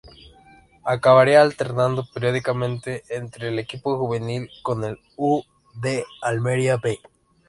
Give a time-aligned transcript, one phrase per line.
[0.83, 5.43] Acabaría alternando periódicamente entre el equipo Juvenil con el U.
[5.75, 6.03] D.
[6.23, 6.97] Almería "B".